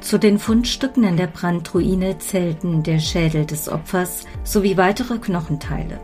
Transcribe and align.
Zu 0.00 0.18
den 0.18 0.38
Fundstücken 0.38 1.04
in 1.04 1.16
der 1.16 1.26
Brandruine 1.26 2.18
zählten 2.18 2.82
der 2.82 2.98
Schädel 2.98 3.44
des 3.44 3.68
Opfers 3.68 4.24
sowie 4.44 4.76
weitere 4.76 5.18
Knochenteile. 5.18 6.00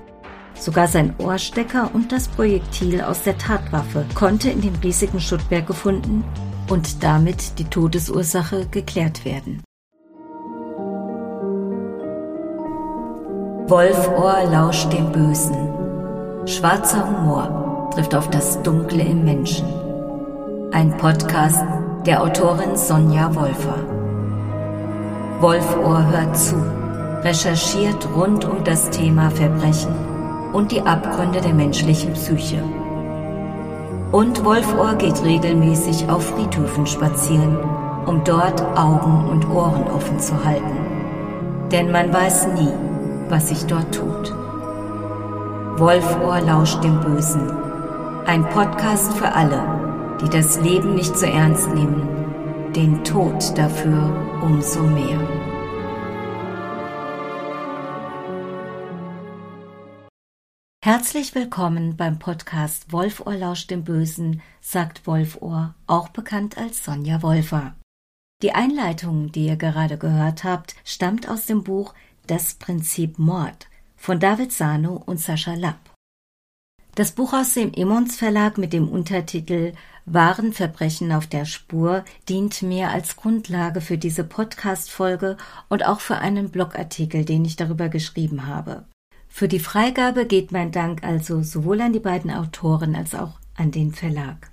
Sogar 0.55 0.87
sein 0.87 1.15
Ohrstecker 1.19 1.91
und 1.93 2.13
das 2.13 2.29
Projektil 2.29 3.01
aus 3.01 3.23
der 3.23 3.39
Tatwaffe 3.39 4.07
konnte 4.15 4.51
in 4.51 4.61
dem 4.61 4.75
riesigen 4.77 5.21
Schuttberg 5.21 5.67
gefunden 5.67 6.25
und 6.69 7.03
damit 7.03 7.59
die 7.59 7.65
Todesursache 7.65 8.67
geklärt 8.71 9.25
werden. 9.25 9.63
Wolfohr 13.69 14.45
lauscht 14.51 14.93
dem 14.93 15.11
Bösen. 15.11 15.57
Schwarzer 16.47 17.09
Humor 17.09 17.91
trifft 17.95 18.15
auf 18.15 18.31
das 18.31 18.63
Dunkle 18.63 19.03
im 19.03 19.25
Menschen. 19.25 19.67
Ein 20.73 20.97
Podcast 20.97 21.65
der 22.07 22.23
Autorin 22.23 22.77
Sonja 22.77 23.35
Wolfer. 23.35 23.75
Wolfohr 25.41 26.07
hört 26.09 26.37
zu, 26.37 26.55
recherchiert 27.25 28.09
rund 28.15 28.45
um 28.45 28.63
das 28.63 28.91
Thema 28.91 29.29
Verbrechen 29.29 29.93
und 30.53 30.71
die 30.71 30.83
Abgründe 30.83 31.41
der 31.41 31.53
menschlichen 31.53 32.13
Psyche. 32.13 32.63
Und 34.13 34.45
Wolfohr 34.45 34.95
geht 34.95 35.21
regelmäßig 35.25 36.09
auf 36.09 36.25
Friedhöfen 36.27 36.87
spazieren, 36.87 37.59
um 38.07 38.23
dort 38.23 38.63
Augen 38.79 39.29
und 39.29 39.51
Ohren 39.51 39.91
offen 39.91 40.21
zu 40.21 40.45
halten. 40.45 40.77
Denn 41.73 41.91
man 41.91 42.13
weiß 42.13 42.47
nie, 42.55 42.73
was 43.29 43.49
sich 43.49 43.67
dort 43.67 43.93
tut. 43.93 44.33
Wolfohr 45.77 46.41
lauscht 46.41 46.85
dem 46.85 47.01
Bösen. 47.01 47.51
Ein 48.27 48.49
Podcast 48.51 49.13
für 49.15 49.33
alle, 49.33 49.76
die 50.21 50.29
das 50.31 50.59
Leben 50.61 50.95
nicht 50.95 51.17
so 51.17 51.27
ernst 51.27 51.69
nehmen, 51.69 52.73
den 52.73 53.05
Tod 53.05 53.57
dafür 53.57 54.41
umso 54.43 54.83
mehr. 54.83 55.21
Herzlich 60.83 61.35
willkommen 61.35 61.97
beim 61.97 62.19
Podcast 62.19 62.93
Wolfohr 62.93 63.35
lauscht 63.35 63.71
dem 63.71 63.85
Bösen, 63.85 64.41
sagt 64.61 65.07
Wolfohr, 65.07 65.75
auch 65.87 66.09
bekannt 66.09 66.57
als 66.57 66.85
Sonja 66.85 67.23
Wolfer. 67.23 67.75
Die 68.43 68.53
Einleitung, 68.53 69.33
die 69.33 69.47
ihr 69.47 69.57
gerade 69.57 69.99
gehört 69.99 70.45
habt, 70.45 70.77
stammt 70.85 71.29
aus 71.29 71.47
dem 71.47 71.65
Buch 71.65 71.93
Das 72.27 72.55
Prinzip 72.55 73.19
Mord 73.19 73.69
von 73.97 74.21
David 74.21 74.53
Sano 74.53 75.03
und 75.05 75.19
Sascha 75.19 75.55
Lapp. 75.55 75.81
Das 76.95 77.13
Buch 77.13 77.35
aus 77.35 77.53
dem 77.53 77.75
Emons 77.75 78.17
Verlag 78.17 78.57
mit 78.57 78.73
dem 78.73 78.89
Untertitel 78.89 79.75
Wahren 80.09 80.53
Verbrechen 80.53 81.11
auf 81.11 81.27
der 81.27 81.45
Spur 81.45 82.05
dient 82.29 82.63
mir 82.63 82.91
als 82.91 83.17
Grundlage 83.17 83.81
für 83.81 83.99
diese 83.99 84.23
Podcast-Folge 84.23 85.37
und 85.69 85.85
auch 85.85 85.99
für 85.99 86.19
einen 86.19 86.51
Blogartikel, 86.51 87.25
den 87.25 87.45
ich 87.45 87.57
darüber 87.57 87.89
geschrieben 87.89 88.47
habe. 88.47 88.85
Für 89.27 89.49
die 89.49 89.59
Freigabe 89.59 90.25
geht 90.25 90.53
mein 90.53 90.71
Dank 90.71 91.03
also 91.03 91.43
sowohl 91.43 91.81
an 91.81 91.93
die 91.93 91.99
beiden 91.99 92.31
Autoren 92.31 92.95
als 92.95 93.17
auch 93.17 93.41
an 93.57 93.73
den 93.73 93.93
Verlag. 93.93 94.53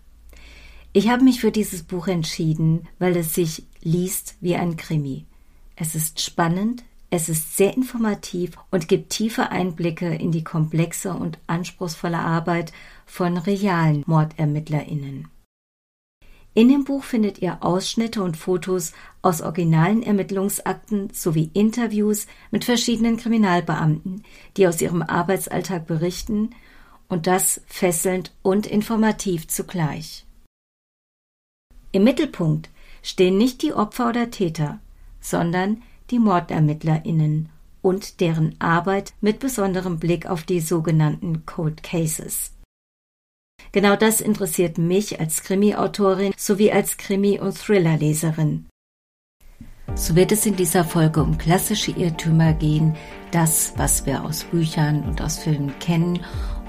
Ich 0.92 1.10
habe 1.10 1.24
mich 1.24 1.40
für 1.40 1.52
dieses 1.52 1.84
Buch 1.84 2.08
entschieden, 2.08 2.88
weil 2.98 3.16
es 3.16 3.36
sich 3.36 3.64
liest 3.82 4.36
wie 4.42 4.56
ein 4.56 4.76
Krimi. 4.76 5.28
Es 5.76 5.94
ist 5.94 6.20
spannend, 6.20 6.84
es 7.12 7.30
ist 7.30 7.58
sehr 7.58 7.78
informativ 7.78 8.58
und 8.72 8.88
gibt 8.88 9.12
tiefe 9.12 9.52
Einblicke 9.52 10.16
in 10.16 10.32
die 10.32 10.44
komplexe 10.44 11.14
und 11.14 11.38
anspruchsvolle 11.46 12.18
Arbeit 12.18 12.74
von 13.06 13.38
realen 13.38 14.04
Mordermittlerinnen. 14.08 15.28
In 16.56 16.70
dem 16.70 16.84
Buch 16.84 17.04
findet 17.04 17.40
ihr 17.40 17.64
Ausschnitte 17.64 18.22
und 18.22 18.38
Fotos 18.38 18.94
aus 19.24 19.42
originalen 19.42 20.04
Ermittlungsakten 20.04 21.10
sowie 21.12 21.50
Interviews 21.54 22.28
mit 22.52 22.64
verschiedenen 22.64 23.18
Kriminalbeamten, 23.18 24.24
die 24.56 24.68
aus 24.68 24.80
ihrem 24.80 25.02
Arbeitsalltag 25.02 25.88
berichten 25.88 26.52
und 27.10 27.26
das 27.26 27.62
fesselnd 27.66 28.34
und 28.44 28.68
informativ 28.68 29.48
zugleich. 29.48 30.26
Im 31.92 32.04
Mittelpunkt 32.04 32.70
stehen 33.02 33.38
nicht 33.38 33.64
die 33.64 33.74
Opfer 33.74 34.10
oder 34.10 34.30
Täter, 34.30 34.80
sondern 35.20 35.82
die 36.12 36.20
Mordermittlerinnen 36.20 37.50
und 37.82 38.20
deren 38.20 38.56
Arbeit 38.60 39.14
mit 39.22 39.40
besonderem 39.40 39.98
Blick 40.00 40.28
auf 40.28 40.44
die 40.44 40.60
sogenannten 40.60 41.46
Cold 41.46 41.82
Cases. 41.82 42.52
Genau 43.72 43.96
das 43.96 44.22
interessiert 44.22 44.78
mich 44.78 45.20
als 45.20 45.44
Krimi-Autorin 45.44 46.34
sowie 46.38 46.72
als 46.72 46.98
Krimi- 46.98 47.40
und 47.40 47.58
Thriller-Leserin. 47.58 48.68
So 49.96 50.16
wird 50.16 50.32
es 50.32 50.46
in 50.46 50.56
dieser 50.56 50.84
Folge 50.86 51.22
um 51.22 51.38
klassische 51.38 51.92
Irrtümer 51.92 52.54
gehen, 52.54 52.96
das, 53.32 53.74
was 53.78 54.06
wir 54.06 54.24
aus 54.24 54.44
Büchern 54.46 55.04
und 55.04 55.22
aus 55.22 55.38
Filmen 55.38 55.74
kennen 55.80 56.20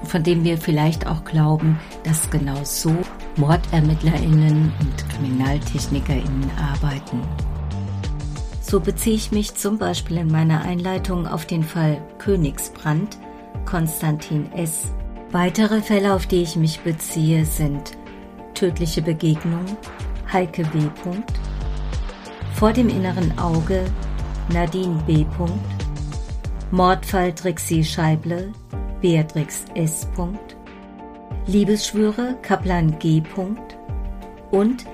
und 0.01 0.07
von 0.07 0.23
dem 0.23 0.43
wir 0.43 0.57
vielleicht 0.57 1.07
auch 1.07 1.23
glauben, 1.23 1.79
dass 2.03 2.29
genau 2.29 2.63
so 2.63 2.95
MordermittlerInnen 3.37 4.71
und 4.79 5.09
KriminaltechnikerInnen 5.09 6.51
arbeiten. 6.57 7.21
So 8.61 8.79
beziehe 8.79 9.15
ich 9.15 9.31
mich 9.31 9.55
zum 9.55 9.77
Beispiel 9.77 10.17
in 10.17 10.31
meiner 10.31 10.61
Einleitung 10.61 11.27
auf 11.27 11.45
den 11.45 11.63
Fall 11.63 12.01
Königsbrand, 12.19 13.17
Konstantin 13.65 14.51
S., 14.53 14.87
Weitere 15.31 15.81
Fälle, 15.81 16.13
auf 16.13 16.27
die 16.27 16.41
ich 16.41 16.55
mich 16.55 16.79
beziehe, 16.81 17.45
sind 17.45 17.97
tödliche 18.53 19.01
Begegnung, 19.01 19.65
Heike 20.31 20.63
B. 20.65 20.79
Vor 22.53 22.71
dem 22.71 22.89
inneren 22.89 23.37
Auge, 23.37 23.83
Nadine 24.51 25.03
B. 25.05 25.25
Mordfall 26.71 27.33
Trixie 27.33 27.83
Scheible, 27.83 28.51
Beatrix 29.01 29.65
S. 29.75 30.07
Liebesschwüre, 31.47 32.37
Kaplan 32.41 32.97
G. 32.99 33.21
und 34.51 34.85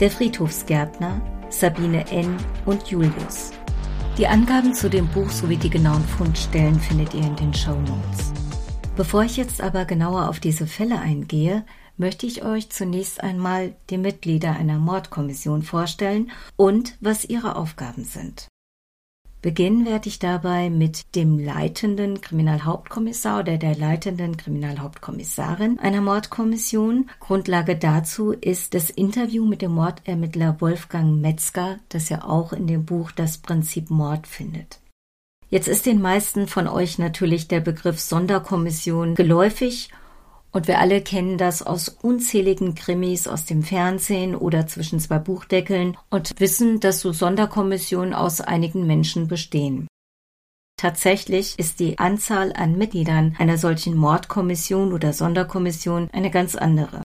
der 0.00 0.10
Friedhofsgärtner, 0.10 1.20
Sabine 1.50 2.08
N. 2.10 2.36
und 2.66 2.86
Julius. 2.88 3.52
Die 4.16 4.26
Angaben 4.26 4.74
zu 4.74 4.88
dem 4.88 5.06
Buch 5.08 5.30
sowie 5.30 5.56
die 5.56 5.70
genauen 5.70 6.04
Fundstellen 6.04 6.78
findet 6.78 7.14
ihr 7.14 7.22
in 7.22 7.36
den 7.36 7.54
Show 7.54 7.76
Notes. 7.80 8.27
Bevor 8.98 9.22
ich 9.22 9.36
jetzt 9.36 9.60
aber 9.60 9.84
genauer 9.84 10.28
auf 10.28 10.40
diese 10.40 10.66
Fälle 10.66 10.98
eingehe, 10.98 11.64
möchte 11.98 12.26
ich 12.26 12.44
euch 12.44 12.68
zunächst 12.70 13.22
einmal 13.22 13.76
die 13.90 13.96
Mitglieder 13.96 14.56
einer 14.56 14.80
Mordkommission 14.80 15.62
vorstellen 15.62 16.32
und 16.56 16.96
was 17.00 17.24
ihre 17.24 17.54
Aufgaben 17.54 18.02
sind. 18.02 18.48
Beginnen 19.40 19.86
werde 19.86 20.08
ich 20.08 20.18
dabei 20.18 20.68
mit 20.68 21.14
dem 21.14 21.38
leitenden 21.38 22.20
Kriminalhauptkommissar 22.20 23.38
oder 23.38 23.56
der 23.56 23.76
leitenden 23.76 24.36
Kriminalhauptkommissarin 24.36 25.78
einer 25.78 26.00
Mordkommission. 26.00 27.08
Grundlage 27.20 27.76
dazu 27.76 28.32
ist 28.32 28.74
das 28.74 28.90
Interview 28.90 29.46
mit 29.46 29.62
dem 29.62 29.74
Mordermittler 29.74 30.60
Wolfgang 30.60 31.20
Metzger, 31.20 31.78
das 31.88 32.10
ihr 32.10 32.28
auch 32.28 32.52
in 32.52 32.66
dem 32.66 32.84
Buch 32.84 33.12
Das 33.12 33.38
Prinzip 33.38 33.90
Mord 33.90 34.26
findet. 34.26 34.80
Jetzt 35.50 35.68
ist 35.68 35.86
den 35.86 36.02
meisten 36.02 36.46
von 36.46 36.68
euch 36.68 36.98
natürlich 36.98 37.48
der 37.48 37.60
Begriff 37.60 38.00
Sonderkommission 38.00 39.14
geläufig 39.14 39.90
und 40.50 40.68
wir 40.68 40.78
alle 40.78 41.00
kennen 41.00 41.38
das 41.38 41.62
aus 41.62 41.88
unzähligen 41.88 42.74
Krimis 42.74 43.26
aus 43.26 43.46
dem 43.46 43.62
Fernsehen 43.62 44.34
oder 44.34 44.66
zwischen 44.66 45.00
zwei 45.00 45.18
Buchdeckeln 45.18 45.96
und 46.10 46.38
wissen, 46.38 46.80
dass 46.80 47.00
so 47.00 47.12
Sonderkommissionen 47.12 48.12
aus 48.12 48.42
einigen 48.42 48.86
Menschen 48.86 49.28
bestehen. 49.28 49.88
Tatsächlich 50.76 51.58
ist 51.58 51.80
die 51.80 51.98
Anzahl 51.98 52.52
an 52.52 52.76
Mitgliedern 52.76 53.34
einer 53.38 53.56
solchen 53.56 53.96
Mordkommission 53.96 54.92
oder 54.92 55.12
Sonderkommission 55.12 56.08
eine 56.12 56.30
ganz 56.30 56.56
andere. 56.56 57.02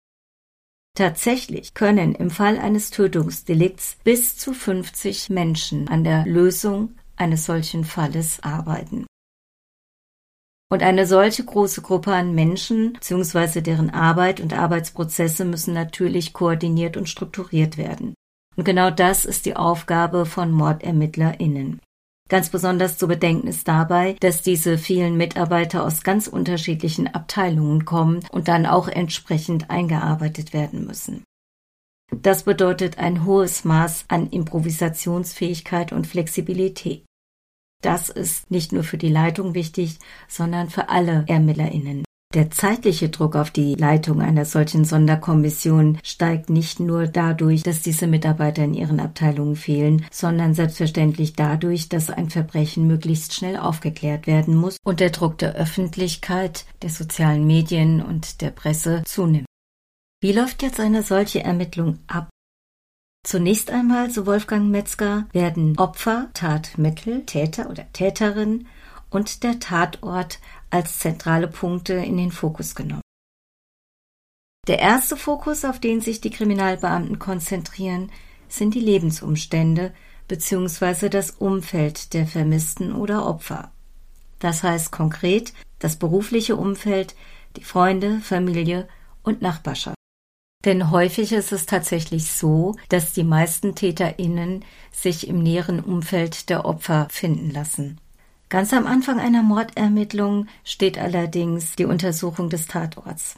Tatsächlich 0.96 1.74
können 1.74 2.16
im 2.16 2.32
Fall 2.32 2.60
eines 2.60 2.90
Tötungsdelikts 2.90 3.98
bis 4.04 4.36
zu 4.36 4.54
50 4.54 5.30
Menschen 5.30 5.88
an 5.88 6.04
der 6.04 6.26
Lösung 6.26 6.96
eines 7.22 7.46
solchen 7.46 7.86
Falles 7.86 8.44
arbeiten. 8.44 9.06
Und 10.72 10.84
eine 10.84 11.06
solche 11.06 11.44
große 11.44 11.82
Gruppe 11.82 12.14
an 12.14 12.34
Menschen 12.34 12.94
bzw. 12.94 13.62
deren 13.62 13.90
Arbeit 13.90 14.40
und 14.40 14.54
Arbeitsprozesse 14.54 15.46
müssen 15.46 15.74
natürlich 15.74 16.34
koordiniert 16.34 16.98
und 16.98 17.10
strukturiert 17.10 17.78
werden. 17.78 18.14
Und 18.56 18.64
genau 18.64 18.90
das 18.90 19.26
ist 19.26 19.46
die 19.46 19.56
Aufgabe 19.56 20.26
von 20.26 20.52
MordermittlerInnen. 20.52 21.80
Ganz 22.30 22.50
besonders 22.50 22.98
zu 22.98 23.10
bedenken 23.10 23.48
ist 23.48 23.68
dabei, 23.68 24.16
dass 24.22 24.42
diese 24.42 24.78
vielen 24.78 25.18
Mitarbeiter 25.18 25.84
aus 25.84 26.04
ganz 26.04 26.28
unterschiedlichen 26.28 27.14
Abteilungen 27.14 27.84
kommen 27.84 28.22
und 28.32 28.48
dann 28.48 28.66
auch 28.66 28.88
entsprechend 28.88 29.70
eingearbeitet 29.70 30.54
werden 30.54 30.86
müssen. 30.86 31.26
Das 32.14 32.44
bedeutet 32.44 32.98
ein 32.98 33.26
hohes 33.26 33.66
Maß 33.66 34.06
an 34.08 34.30
Improvisationsfähigkeit 34.30 35.92
und 35.92 36.08
Flexibilität. 36.08 37.04
Das 37.82 38.10
ist 38.10 38.52
nicht 38.52 38.72
nur 38.72 38.84
für 38.84 38.98
die 38.98 39.10
Leitung 39.10 39.54
wichtig, 39.56 39.98
sondern 40.28 40.70
für 40.70 40.90
alle 40.90 41.26
ErmittlerInnen. 41.28 42.04
Der 42.34 42.50
zeitliche 42.50 43.10
Druck 43.10 43.36
auf 43.36 43.52
die 43.52 43.76
Leitung 43.76 44.22
einer 44.22 44.46
solchen 44.46 44.86
Sonderkommission 44.86 45.98
steigt 46.02 46.50
nicht 46.50 46.80
nur 46.80 47.08
dadurch, 47.08 47.64
dass 47.64 47.82
diese 47.82 48.08
Mitarbeiter 48.08 48.64
in 48.64 48.74
ihren 48.74 49.02
Abteilungen 49.02 49.58
fehlen, 49.58 50.06
sondern 50.12 50.54
selbstverständlich 50.54 51.34
dadurch, 51.34 51.90
dass 51.90 52.10
ein 52.10 52.30
Verbrechen 52.30 52.88
möglichst 52.88 53.34
schnell 53.34 53.58
aufgeklärt 53.58 54.28
werden 54.28 54.56
muss 54.56 54.78
und 54.86 55.02
der 55.02 55.10
Druck 55.10 55.40
der 55.40 55.56
Öffentlichkeit, 55.56 56.66
der 56.84 56.90
sozialen 56.90 57.46
Medien 57.46 58.02
und 58.02 58.40
der 58.40 58.52
Presse 58.52 59.02
zunimmt. 59.04 59.48
Wie 60.22 60.32
läuft 60.32 60.64
jetzt 60.64 60.80
eine 60.80 61.04
solche 61.04 61.44
Ermittlung 61.44 62.00
ab? 62.08 62.30
Zunächst 63.24 63.70
einmal, 63.70 64.10
so 64.10 64.26
Wolfgang 64.26 64.70
Metzger, 64.72 65.28
werden 65.32 65.78
Opfer, 65.78 66.30
Tatmittel, 66.34 67.26
Täter 67.26 67.70
oder 67.70 67.92
Täterin 67.94 68.68
und 69.12 69.44
der 69.44 69.60
Tatort 69.60 70.40
als 70.72 71.00
zentrale 71.00 71.48
Punkte 71.48 71.94
in 71.94 72.18
den 72.18 72.32
Fokus 72.32 72.74
genommen. 72.74 73.02
Der 74.68 74.80
erste 74.80 75.18
Fokus, 75.18 75.66
auf 75.66 75.80
den 75.80 76.02
sich 76.02 76.22
die 76.22 76.30
Kriminalbeamten 76.30 77.20
konzentrieren, 77.20 78.12
sind 78.48 78.74
die 78.74 78.80
Lebensumstände 78.80 79.94
bzw. 80.28 81.10
das 81.10 81.32
Umfeld 81.32 82.14
der 82.14 82.26
Vermissten 82.26 82.94
oder 82.94 83.26
Opfer. 83.26 83.72
Das 84.40 84.64
heißt 84.64 84.92
konkret 84.92 85.54
das 85.80 85.96
berufliche 85.96 86.56
Umfeld, 86.56 87.16
die 87.58 87.64
Freunde, 87.64 88.20
Familie 88.22 88.88
und 89.24 89.42
Nachbarschaft. 89.42 90.01
Denn 90.66 90.92
häufig 90.92 91.32
ist 91.32 91.52
es 91.52 91.66
tatsächlich 91.66 92.32
so, 92.32 92.76
dass 92.90 93.14
die 93.14 93.24
meisten 93.24 93.74
TäterInnen 93.74 94.64
sich 94.92 95.28
im 95.28 95.42
näheren 95.42 95.80
Umfeld 95.80 96.50
der 96.50 96.66
Opfer 96.66 97.08
finden 97.10 97.50
lassen. 97.50 98.00
Ganz 98.50 98.74
am 98.74 98.86
Anfang 98.86 99.20
einer 99.20 99.44
Mordermittlung 99.44 100.48
steht 100.64 101.00
allerdings 101.00 101.76
die 101.78 101.86
Untersuchung 101.86 102.50
des 102.50 102.68
Tatorts. 102.68 103.36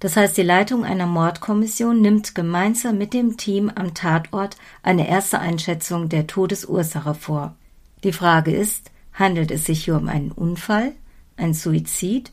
Das 0.00 0.16
heißt, 0.16 0.36
die 0.36 0.42
Leitung 0.42 0.84
einer 0.84 1.06
Mordkommission 1.06 2.00
nimmt 2.00 2.34
gemeinsam 2.34 2.98
mit 2.98 3.14
dem 3.14 3.36
Team 3.36 3.70
am 3.74 3.94
Tatort 3.94 4.56
eine 4.82 5.08
erste 5.08 5.38
Einschätzung 5.38 6.08
der 6.08 6.26
Todesursache 6.26 7.14
vor. 7.14 7.56
Die 8.04 8.12
Frage 8.12 8.54
ist, 8.54 8.90
handelt 9.12 9.50
es 9.50 9.64
sich 9.64 9.84
hier 9.84 9.96
um 9.96 10.08
einen 10.08 10.30
Unfall, 10.30 10.92
ein 11.36 11.54
Suizid 11.54 12.32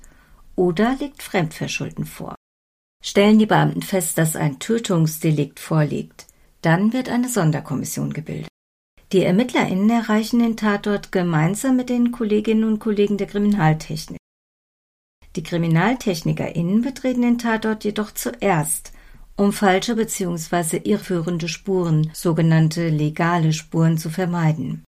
oder 0.55 0.95
liegt 0.99 1.23
Fremdverschulden 1.23 2.05
vor? 2.05 2.35
Stellen 3.01 3.39
die 3.39 3.45
Beamten 3.47 3.81
fest, 3.81 4.17
dass 4.17 4.35
ein 4.35 4.59
Tötungsdelikt 4.59 5.59
vorliegt, 5.59 6.27
dann 6.61 6.93
wird 6.93 7.09
eine 7.09 7.29
Sonderkommission 7.29 8.13
gebildet. 8.13 8.49
Die 9.11 9.23
ErmittlerInnen 9.23 9.89
erreichen 9.89 10.39
den 10.39 10.55
Tatort 10.55 11.11
gemeinsam 11.11 11.75
mit 11.75 11.89
den 11.89 12.11
Kolleginnen 12.11 12.63
und 12.63 12.79
Kollegen 12.79 13.17
der 13.17 13.27
Kriminaltechnik. 13.27 14.19
Die 15.35 15.43
KriminaltechnikerInnen 15.43 16.81
betreten 16.81 17.21
den 17.21 17.37
Tatort 17.37 17.83
jedoch 17.83 18.11
zuerst, 18.11 18.93
um 19.35 19.51
falsche 19.51 19.95
bzw. 19.95 20.77
irrführende 20.83 21.47
Spuren, 21.47 22.11
sogenannte 22.13 22.89
legale 22.89 23.53
Spuren, 23.53 23.97
zu 23.97 24.09
vermeiden. 24.09 24.83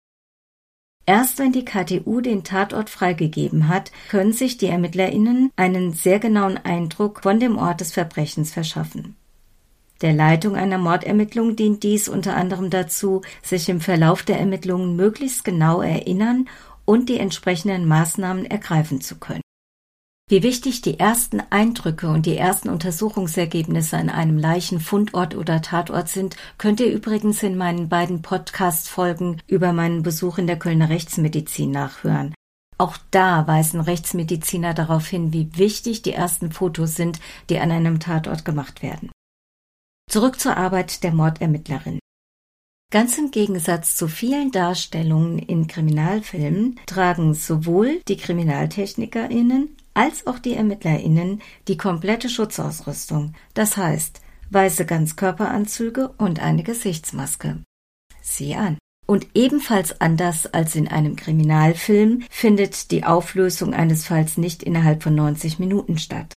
Erst 1.09 1.39
wenn 1.39 1.53
die 1.53 1.65
KTU 1.65 2.21
den 2.21 2.45
Tatort 2.45 2.91
freigegeben 2.91 3.69
hat, 3.69 3.93
können 4.11 4.35
sich 4.35 4.59
die 4.59 4.67
ErmittlerInnen 4.67 5.51
einen 5.57 5.95
sehr 5.95 6.19
genauen 6.19 6.59
Eindruck 6.59 7.23
von 7.23 7.41
dem 7.41 7.57
Ort 7.57 7.81
des 7.81 7.93
Verbrechens 7.93 8.53
verschaffen. 8.53 9.17
Der 10.03 10.13
Leitung 10.13 10.55
einer 10.55 10.77
Mordermittlung 10.77 11.57
dient 11.57 11.83
dies 11.83 12.11
unter 12.11 12.37
anderem 12.37 12.69
dazu, 12.69 13.23
sich 13.43 13.71
im 13.71 13.81
Verlauf 13.81 14.23
der 14.23 14.39
Ermittlungen 14.39 14.97
möglichst 14.97 15.47
genau 15.47 15.81
erinnern 15.81 16.47
und 16.85 17.09
die 17.09 17.19
entsprechenden 17.19 17.89
Maßnahmen 17.89 18.45
ergreifen 18.45 19.01
zu 19.01 19.17
können. 19.17 19.41
Wie 20.31 20.43
wichtig 20.43 20.83
die 20.83 20.99
ersten 20.99 21.41
Eindrücke 21.49 22.09
und 22.09 22.27
die 22.27 22.37
ersten 22.37 22.69
Untersuchungsergebnisse 22.69 23.97
an 23.97 24.11
einem 24.11 24.37
Leichenfundort 24.37 25.35
oder 25.35 25.63
Tatort 25.63 26.11
sind, 26.11 26.37
könnt 26.59 26.81
ihr 26.81 26.93
übrigens 26.93 27.43
in 27.43 27.57
meinen 27.57 27.89
beiden 27.89 28.21
Podcast-Folgen 28.21 29.41
über 29.47 29.73
meinen 29.73 30.03
Besuch 30.03 30.37
in 30.37 30.47
der 30.47 30.59
Kölner 30.59 30.91
Rechtsmedizin 30.91 31.71
nachhören. 31.71 32.35
Auch 32.77 32.99
da 33.11 33.47
weisen 33.47 33.81
Rechtsmediziner 33.81 34.75
darauf 34.75 35.07
hin, 35.07 35.33
wie 35.33 35.57
wichtig 35.57 36.03
die 36.03 36.13
ersten 36.13 36.53
Fotos 36.53 36.95
sind, 36.95 37.21
die 37.49 37.59
an 37.59 37.73
einem 37.73 37.99
Tatort 37.99 38.45
gemacht 38.45 38.83
werden. 38.83 39.11
Zurück 40.11 40.39
zur 40.39 40.59
Arbeit 40.59 41.03
der 41.05 41.13
Mordermittlerin. 41.13 41.99
Ganz 42.91 43.17
im 43.17 43.31
Gegensatz 43.31 43.97
zu 43.97 44.09
vielen 44.09 44.51
Darstellungen 44.51 45.39
in 45.39 45.67
Kriminalfilmen 45.67 46.79
tragen 46.87 47.35
sowohl 47.35 48.01
die 48.09 48.17
KriminaltechnikerInnen 48.17 49.77
als 49.99 50.29
auch 50.29 50.39
die 50.39 50.55
ErmittlerInnen 50.55 51.43
die 51.67 51.77
komplette 51.77 52.29
Schutzausrüstung, 52.29 53.33
das 53.55 53.77
heißt 53.77 54.21
weiße 54.49 54.87
Ganzkörperanzüge 54.87 56.15
und 56.17 56.41
eine 56.41 56.63
Gesichtsmaske. 56.63 57.65
Sieh 58.23 58.55
an. 58.55 58.79
Und 59.07 59.27
ebenfalls 59.35 60.01
anders 60.01 60.47
als 60.47 60.77
in 60.77 60.87
einem 60.87 61.17
Kriminalfilm 61.17 62.23
findet 62.31 62.93
die 62.93 63.03
Auflösung 63.05 63.75
eines 63.75 64.07
Falls 64.07 64.37
nicht 64.37 64.63
innerhalb 64.63 65.03
von 65.03 65.17
90 65.17 65.59
Minuten 65.59 65.99
statt. 65.99 66.33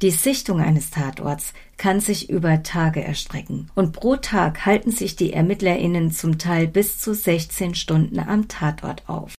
Die 0.00 0.10
Sichtung 0.10 0.60
eines 0.60 0.88
Tatorts 0.88 1.52
kann 1.76 2.00
sich 2.00 2.30
über 2.30 2.62
Tage 2.62 3.04
erstrecken 3.04 3.70
und 3.74 3.92
pro 3.92 4.16
Tag 4.16 4.64
halten 4.64 4.90
sich 4.90 5.16
die 5.16 5.34
ErmittlerInnen 5.34 6.12
zum 6.12 6.38
Teil 6.38 6.66
bis 6.66 6.98
zu 6.98 7.12
16 7.12 7.74
Stunden 7.74 8.18
am 8.20 8.48
Tatort 8.48 9.06
auf. 9.06 9.34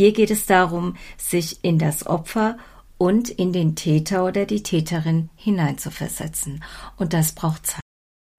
Hier 0.00 0.14
geht 0.14 0.30
es 0.30 0.46
darum, 0.46 0.96
sich 1.18 1.62
in 1.62 1.78
das 1.78 2.06
Opfer 2.06 2.56
und 2.96 3.28
in 3.28 3.52
den 3.52 3.76
Täter 3.76 4.24
oder 4.24 4.46
die 4.46 4.62
Täterin 4.62 5.28
hineinzuversetzen. 5.36 6.64
Und 6.96 7.12
das 7.12 7.32
braucht 7.32 7.66
Zeit. 7.66 7.82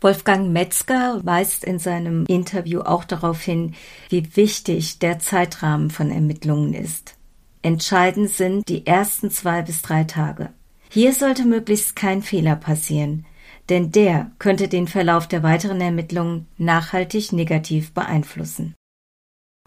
Wolfgang 0.02 0.50
Metzger 0.50 1.22
weist 1.24 1.64
in 1.64 1.78
seinem 1.78 2.26
Interview 2.26 2.80
auch 2.80 3.04
darauf 3.04 3.44
hin, 3.44 3.76
wie 4.10 4.36
wichtig 4.36 4.98
der 4.98 5.20
Zeitrahmen 5.20 5.92
von 5.92 6.10
Ermittlungen 6.10 6.74
ist. 6.74 7.14
Entscheidend 7.62 8.32
sind 8.32 8.68
die 8.68 8.88
ersten 8.88 9.30
zwei 9.30 9.62
bis 9.62 9.84
drei 9.84 10.04
Tage. 10.06 10.50
Hier 10.90 11.14
sollte 11.14 11.46
möglichst 11.46 11.96
kein 11.96 12.24
Fehler 12.24 12.56
passieren, 12.56 13.28
denn 13.70 13.92
der 13.92 14.32
könnte 14.40 14.68
den 14.68 14.88
Verlauf 14.88 15.28
der 15.28 15.44
weiteren 15.44 15.80
Ermittlungen 15.80 16.48
nachhaltig 16.58 17.32
negativ 17.34 17.94
beeinflussen. 17.94 18.74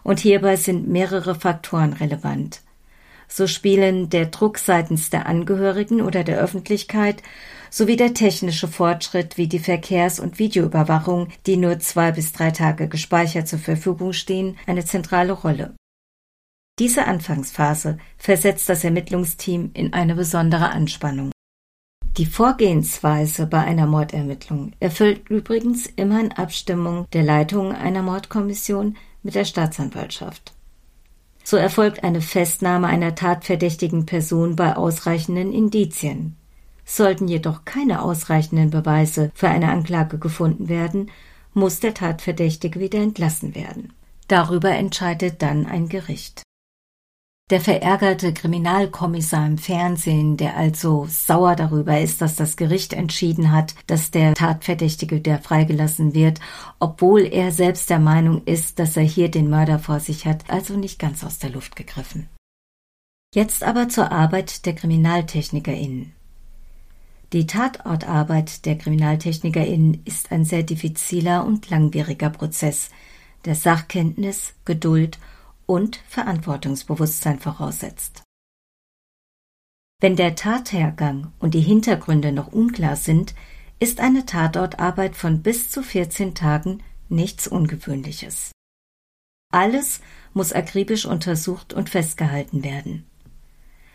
Und 0.05 0.19
hierbei 0.19 0.55
sind 0.55 0.87
mehrere 0.87 1.33
Faktoren 1.33 1.93
relevant. 1.93 2.61
So 3.27 3.47
spielen 3.47 4.07
der 4.11 4.27
Druck 4.27 4.59
seitens 4.59 5.09
der 5.09 5.25
Angehörigen 5.25 5.99
oder 5.99 6.23
der 6.23 6.37
Öffentlichkeit 6.37 7.23
sowie 7.71 7.95
der 7.95 8.13
technische 8.13 8.67
Fortschritt 8.67 9.35
wie 9.37 9.47
die 9.47 9.57
Verkehrs- 9.57 10.19
und 10.19 10.37
Videoüberwachung, 10.37 11.29
die 11.47 11.57
nur 11.57 11.79
zwei 11.79 12.11
bis 12.11 12.33
drei 12.33 12.51
Tage 12.51 12.87
gespeichert 12.87 13.47
zur 13.47 13.57
Verfügung 13.57 14.13
stehen, 14.13 14.59
eine 14.67 14.85
zentrale 14.85 15.33
Rolle. 15.33 15.75
Diese 16.77 17.07
Anfangsphase 17.07 17.97
versetzt 18.15 18.69
das 18.69 18.83
Ermittlungsteam 18.83 19.71
in 19.73 19.93
eine 19.93 20.13
besondere 20.13 20.69
Anspannung. 20.69 21.31
Die 22.17 22.27
Vorgehensweise 22.27 23.47
bei 23.47 23.61
einer 23.61 23.87
Mordermittlung 23.87 24.73
erfüllt 24.79 25.29
übrigens 25.29 25.87
immer 25.87 26.21
in 26.21 26.31
Abstimmung 26.31 27.07
der 27.11 27.23
Leitung 27.23 27.73
einer 27.73 28.03
Mordkommission 28.03 28.95
mit 29.25 29.35
der 29.35 29.43
Staatsanwaltschaft. 29.43 30.53
So 31.43 31.57
erfolgt 31.57 32.03
eine 32.03 32.21
Festnahme 32.21 32.87
einer 32.87 33.15
tatverdächtigen 33.15 34.05
Person 34.05 34.55
bei 34.55 34.77
ausreichenden 34.77 35.51
Indizien. 35.51 36.37
Sollten 36.85 37.27
jedoch 37.27 37.65
keine 37.65 38.03
ausreichenden 38.03 38.69
Beweise 38.69 39.31
für 39.33 39.49
eine 39.49 39.71
Anklage 39.71 40.19
gefunden 40.19 40.69
werden, 40.69 41.09
muss 41.53 41.79
der 41.79 41.95
Tatverdächtige 41.95 42.79
wieder 42.79 42.99
entlassen 42.99 43.55
werden. 43.55 43.93
Darüber 44.27 44.69
entscheidet 44.71 45.41
dann 45.41 45.65
ein 45.65 45.89
Gericht. 45.89 46.43
Der 47.51 47.61
verärgerte 47.61 48.33
Kriminalkommissar 48.33 49.45
im 49.45 49.59
Fernsehen, 49.59 50.35
der 50.35 50.57
also 50.57 51.05
sauer 51.07 51.55
darüber 51.55 51.99
ist, 51.99 52.19
dass 52.19 52.35
das 52.35 52.57
Gericht 52.57 52.91
entschieden 52.91 53.51
hat, 53.51 53.75
dass 53.85 54.09
der 54.09 54.33
Tatverdächtige 54.33 55.21
der 55.21 55.37
freigelassen 55.37 56.15
wird, 56.15 56.39
obwohl 56.79 57.21
er 57.21 57.51
selbst 57.51 57.91
der 57.91 57.99
Meinung 57.99 58.43
ist, 58.45 58.79
dass 58.79 58.97
er 58.97 59.03
hier 59.03 59.29
den 59.29 59.47
Mörder 59.47 59.77
vor 59.77 59.99
sich 59.99 60.25
hat, 60.25 60.49
also 60.49 60.75
nicht 60.75 60.97
ganz 60.97 61.23
aus 61.23 61.37
der 61.37 61.51
Luft 61.51 61.75
gegriffen. 61.75 62.29
Jetzt 63.35 63.61
aber 63.61 63.89
zur 63.89 64.11
Arbeit 64.11 64.65
der 64.65 64.73
KriminaltechnikerInnen. 64.73 66.13
Die 67.31 67.45
Tatortarbeit 67.45 68.65
der 68.65 68.75
KriminaltechnikerInnen 68.75 70.01
ist 70.05 70.31
ein 70.31 70.45
sehr 70.45 70.63
diffiziler 70.63 71.45
und 71.45 71.69
langwieriger 71.69 72.31
Prozess, 72.31 72.89
der 73.45 73.53
Sachkenntnis, 73.53 74.55
Geduld 74.65 75.19
und 75.65 75.97
Verantwortungsbewusstsein 76.07 77.39
voraussetzt. 77.39 78.23
Wenn 80.01 80.15
der 80.15 80.35
Tathergang 80.35 81.31
und 81.39 81.53
die 81.53 81.61
Hintergründe 81.61 82.31
noch 82.31 82.51
unklar 82.51 82.95
sind, 82.95 83.33
ist 83.79 83.99
eine 83.99 84.25
Tatortarbeit 84.25 85.15
von 85.15 85.41
bis 85.41 85.69
zu 85.69 85.83
14 85.83 86.35
Tagen 86.35 86.83
nichts 87.09 87.47
Ungewöhnliches. 87.47 88.51
Alles 89.51 90.01
muss 90.33 90.53
akribisch 90.53 91.05
untersucht 91.05 91.73
und 91.73 91.89
festgehalten 91.89 92.63
werden. 92.63 93.05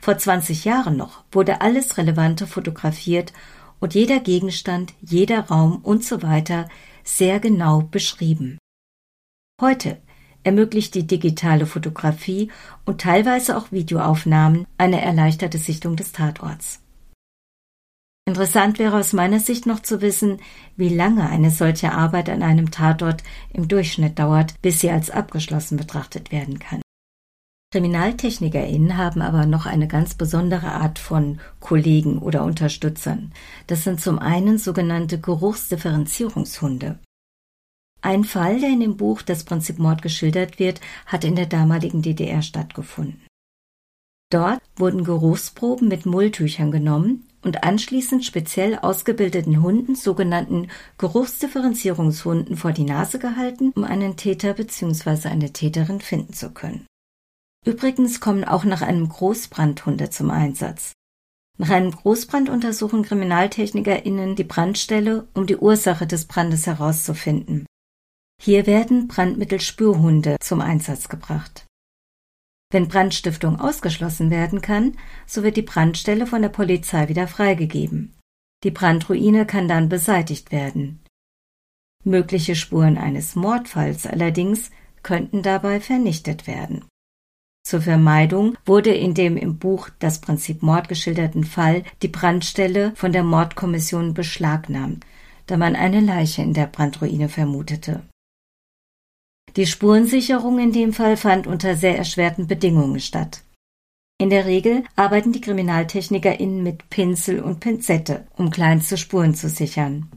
Vor 0.00 0.16
20 0.16 0.64
Jahren 0.64 0.96
noch 0.96 1.24
wurde 1.30 1.60
alles 1.60 1.98
Relevante 1.98 2.46
fotografiert 2.46 3.32
und 3.78 3.94
jeder 3.94 4.20
Gegenstand, 4.20 4.94
jeder 5.00 5.40
Raum 5.48 5.76
und 5.82 6.04
so 6.04 6.22
weiter 6.22 6.68
sehr 7.04 7.40
genau 7.40 7.82
beschrieben. 7.82 8.58
Heute 9.60 10.00
ermöglicht 10.44 10.94
die 10.94 11.06
digitale 11.06 11.66
Fotografie 11.66 12.50
und 12.84 13.00
teilweise 13.00 13.56
auch 13.56 13.72
Videoaufnahmen 13.72 14.66
eine 14.78 15.00
erleichterte 15.00 15.58
Sichtung 15.58 15.96
des 15.96 16.12
Tatorts. 16.12 16.80
Interessant 18.26 18.78
wäre 18.78 18.96
aus 18.96 19.12
meiner 19.12 19.40
Sicht 19.40 19.66
noch 19.66 19.80
zu 19.80 20.00
wissen, 20.02 20.40
wie 20.76 20.88
lange 20.88 21.28
eine 21.28 21.50
solche 21.50 21.92
Arbeit 21.92 22.28
an 22.28 22.42
einem 22.42 22.70
Tatort 22.70 23.24
im 23.52 23.66
Durchschnitt 23.66 24.18
dauert, 24.18 24.54
bis 24.62 24.80
sie 24.80 24.90
als 24.90 25.10
abgeschlossen 25.10 25.76
betrachtet 25.76 26.30
werden 26.30 26.58
kann. 26.58 26.80
KriminaltechnikerInnen 27.72 28.96
haben 28.96 29.22
aber 29.22 29.46
noch 29.46 29.66
eine 29.66 29.86
ganz 29.86 30.14
besondere 30.14 30.72
Art 30.72 30.98
von 30.98 31.40
Kollegen 31.60 32.18
oder 32.18 32.44
Unterstützern. 32.44 33.32
Das 33.68 33.84
sind 33.84 34.00
zum 34.00 34.18
einen 34.18 34.58
sogenannte 34.58 35.20
Geruchsdifferenzierungshunde. 35.20 36.98
Ein 38.02 38.24
Fall, 38.24 38.60
der 38.60 38.70
in 38.70 38.80
dem 38.80 38.96
Buch 38.96 39.22
Das 39.22 39.44
Prinzip 39.44 39.78
Mord 39.78 40.02
geschildert 40.02 40.58
wird, 40.58 40.80
hat 41.06 41.24
in 41.24 41.36
der 41.36 41.46
damaligen 41.46 42.02
DDR 42.02 42.42
stattgefunden. 42.42 43.20
Dort 44.30 44.62
wurden 44.76 45.04
Geruchsproben 45.04 45.88
mit 45.88 46.06
Mulltüchern 46.06 46.70
genommen 46.70 47.26
und 47.42 47.64
anschließend 47.64 48.24
speziell 48.24 48.76
ausgebildeten 48.76 49.62
Hunden, 49.62 49.96
sogenannten 49.96 50.68
Geruchsdifferenzierungshunden, 50.98 52.56
vor 52.56 52.72
die 52.72 52.84
Nase 52.84 53.18
gehalten, 53.18 53.72
um 53.74 53.84
einen 53.84 54.16
Täter 54.16 54.54
bzw. 54.54 55.28
eine 55.28 55.52
Täterin 55.52 56.00
finden 56.00 56.32
zu 56.32 56.50
können. 56.50 56.86
Übrigens 57.66 58.20
kommen 58.20 58.44
auch 58.44 58.64
nach 58.64 58.82
einem 58.82 59.08
Großbrand 59.08 59.84
Hunde 59.84 60.10
zum 60.10 60.30
Einsatz. 60.30 60.92
Nach 61.58 61.70
einem 61.70 61.90
Großbrand 61.90 62.48
untersuchen 62.48 63.02
KriminaltechnikerInnen 63.02 64.34
die 64.34 64.44
Brandstelle, 64.44 65.28
um 65.34 65.46
die 65.46 65.58
Ursache 65.58 66.06
des 66.06 66.24
Brandes 66.24 66.66
herauszufinden. 66.66 67.66
Hier 68.42 68.66
werden 68.66 69.06
Brandmittelspürhunde 69.06 70.36
zum 70.40 70.62
Einsatz 70.62 71.10
gebracht. 71.10 71.66
Wenn 72.72 72.88
Brandstiftung 72.88 73.60
ausgeschlossen 73.60 74.30
werden 74.30 74.62
kann, 74.62 74.96
so 75.26 75.42
wird 75.42 75.58
die 75.58 75.62
Brandstelle 75.62 76.26
von 76.26 76.40
der 76.40 76.48
Polizei 76.48 77.08
wieder 77.08 77.28
freigegeben. 77.28 78.14
Die 78.64 78.70
Brandruine 78.70 79.44
kann 79.44 79.68
dann 79.68 79.90
beseitigt 79.90 80.52
werden. 80.52 81.04
Mögliche 82.02 82.54
Spuren 82.54 82.96
eines 82.96 83.36
Mordfalls 83.36 84.06
allerdings 84.06 84.70
könnten 85.02 85.42
dabei 85.42 85.78
vernichtet 85.78 86.46
werden. 86.46 86.86
Zur 87.62 87.82
Vermeidung 87.82 88.56
wurde 88.64 88.94
in 88.94 89.12
dem 89.12 89.36
im 89.36 89.58
Buch 89.58 89.90
Das 89.98 90.22
Prinzip 90.22 90.62
Mord 90.62 90.88
geschilderten 90.88 91.44
Fall 91.44 91.82
die 92.00 92.08
Brandstelle 92.08 92.92
von 92.96 93.12
der 93.12 93.22
Mordkommission 93.22 94.14
beschlagnahmt, 94.14 95.04
da 95.44 95.58
man 95.58 95.76
eine 95.76 96.00
Leiche 96.00 96.40
in 96.40 96.54
der 96.54 96.66
Brandruine 96.66 97.28
vermutete. 97.28 98.02
Die 99.56 99.66
Spurensicherung 99.66 100.58
in 100.58 100.72
dem 100.72 100.92
Fall 100.92 101.16
fand 101.16 101.46
unter 101.46 101.76
sehr 101.76 101.98
erschwerten 101.98 102.46
Bedingungen 102.46 103.00
statt. 103.00 103.42
In 104.18 104.30
der 104.30 104.44
Regel 104.44 104.84
arbeiten 104.96 105.32
die 105.32 105.40
KriminaltechnikerInnen 105.40 106.62
mit 106.62 106.90
Pinsel 106.90 107.40
und 107.40 107.60
Pinzette, 107.60 108.26
um 108.36 108.50
kleinste 108.50 108.96
Spuren 108.96 109.34
zu 109.34 109.48
sichern. 109.48 110.10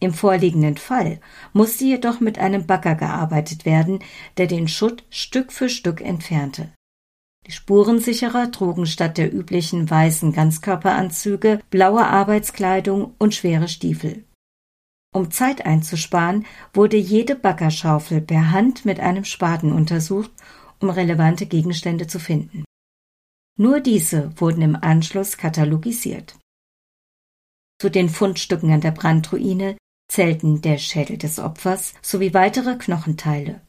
Im 0.00 0.12
vorliegenden 0.12 0.76
Fall 0.76 1.18
musste 1.52 1.84
jedoch 1.84 2.20
mit 2.20 2.38
einem 2.38 2.66
Bagger 2.66 2.94
gearbeitet 2.94 3.64
werden, 3.64 4.00
der 4.36 4.46
den 4.46 4.68
Schutt 4.68 5.02
Stück 5.10 5.50
für 5.50 5.68
Stück 5.68 6.00
entfernte. 6.00 6.68
Die 7.46 7.52
Spurensicherer 7.52 8.52
trugen 8.52 8.86
statt 8.86 9.16
der 9.16 9.34
üblichen 9.34 9.88
weißen 9.88 10.32
Ganzkörperanzüge 10.32 11.60
blaue 11.70 12.06
Arbeitskleidung 12.06 13.14
und 13.18 13.34
schwere 13.34 13.68
Stiefel. 13.68 14.24
Um 15.14 15.30
Zeit 15.30 15.64
einzusparen, 15.64 16.44
wurde 16.74 16.96
jede 16.96 17.34
Baggerschaufel 17.34 18.20
per 18.20 18.50
Hand 18.50 18.84
mit 18.84 19.00
einem 19.00 19.24
Spaten 19.24 19.72
untersucht, 19.72 20.30
um 20.80 20.90
relevante 20.90 21.46
Gegenstände 21.46 22.06
zu 22.06 22.18
finden. 22.18 22.64
Nur 23.56 23.80
diese 23.80 24.30
wurden 24.40 24.62
im 24.62 24.76
Anschluss 24.76 25.36
katalogisiert. 25.36 26.36
Zu 27.80 27.90
den 27.90 28.08
Fundstücken 28.08 28.72
an 28.72 28.80
der 28.80 28.90
Brandruine 28.90 29.76
zählten 30.10 30.60
der 30.62 30.78
Schädel 30.78 31.16
des 31.16 31.38
Opfers 31.38 31.94
sowie 32.02 32.34
weitere 32.34 32.76
Knochenteile. 32.76 33.60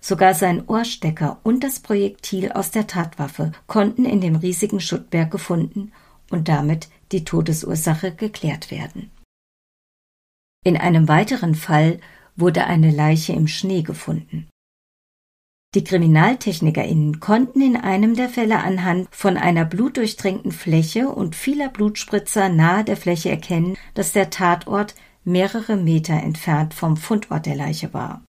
Sogar 0.00 0.34
sein 0.34 0.66
Ohrstecker 0.68 1.38
und 1.44 1.62
das 1.62 1.80
Projektil 1.80 2.50
aus 2.50 2.72
der 2.72 2.86
Tatwaffe 2.86 3.52
konnten 3.66 4.04
in 4.04 4.20
dem 4.20 4.36
riesigen 4.36 4.80
Schuttberg 4.80 5.30
gefunden 5.30 5.92
und 6.30 6.48
damit 6.48 6.88
die 7.12 7.24
Todesursache 7.24 8.12
geklärt 8.14 8.70
werden. 8.70 9.10
In 10.64 10.76
einem 10.76 11.08
weiteren 11.08 11.54
Fall 11.54 11.98
wurde 12.36 12.66
eine 12.66 12.90
Leiche 12.90 13.32
im 13.32 13.48
Schnee 13.48 13.82
gefunden. 13.82 14.48
Die 15.74 15.84
KriminaltechnikerInnen 15.84 17.18
konnten 17.18 17.62
in 17.62 17.76
einem 17.76 18.14
der 18.14 18.28
Fälle 18.28 18.58
anhand 18.58 19.08
von 19.10 19.36
einer 19.38 19.64
blutdurchtränkten 19.64 20.52
Fläche 20.52 21.08
und 21.08 21.34
vieler 21.34 21.70
Blutspritzer 21.70 22.48
nahe 22.50 22.84
der 22.84 22.96
Fläche 22.96 23.30
erkennen, 23.30 23.76
dass 23.94 24.12
der 24.12 24.30
Tatort 24.30 24.94
mehrere 25.24 25.76
Meter 25.76 26.14
entfernt 26.14 26.74
vom 26.74 26.96
Fundort 26.96 27.46
der 27.46 27.56
Leiche 27.56 27.94
war. 27.94 28.22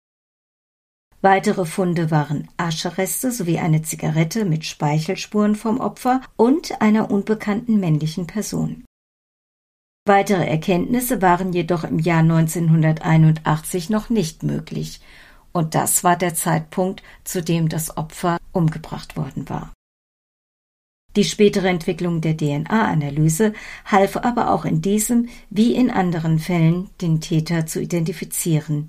Weitere 1.20 1.66
Funde 1.66 2.10
waren 2.10 2.48
Aschereste 2.56 3.30
sowie 3.30 3.58
eine 3.58 3.82
Zigarette 3.82 4.44
mit 4.44 4.64
Speichelspuren 4.64 5.54
vom 5.54 5.80
Opfer 5.80 6.20
und 6.36 6.80
einer 6.80 7.10
unbekannten 7.10 7.78
männlichen 7.78 8.26
Person. 8.26 8.84
Weitere 10.06 10.46
Erkenntnisse 10.46 11.22
waren 11.22 11.54
jedoch 11.54 11.84
im 11.84 11.98
Jahr 11.98 12.20
1981 12.20 13.88
noch 13.88 14.10
nicht 14.10 14.42
möglich, 14.42 15.00
und 15.52 15.74
das 15.74 16.04
war 16.04 16.16
der 16.16 16.34
Zeitpunkt, 16.34 17.02
zu 17.22 17.42
dem 17.42 17.70
das 17.70 17.96
Opfer 17.96 18.38
umgebracht 18.52 19.16
worden 19.16 19.48
war. 19.48 19.72
Die 21.16 21.24
spätere 21.24 21.68
Entwicklung 21.68 22.20
der 22.20 22.36
DNA-Analyse 22.36 23.54
half 23.86 24.16
aber 24.16 24.50
auch 24.50 24.64
in 24.64 24.82
diesem 24.82 25.28
wie 25.48 25.74
in 25.74 25.90
anderen 25.90 26.38
Fällen, 26.38 26.90
den 27.00 27.20
Täter 27.20 27.66
zu 27.66 27.80
identifizieren, 27.80 28.88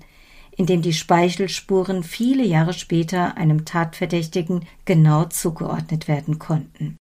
indem 0.56 0.82
die 0.82 0.92
Speichelspuren 0.92 2.02
viele 2.02 2.44
Jahre 2.44 2.72
später 2.72 3.36
einem 3.36 3.64
Tatverdächtigen 3.64 4.66
genau 4.84 5.24
zugeordnet 5.24 6.08
werden 6.08 6.38
konnten. 6.38 6.96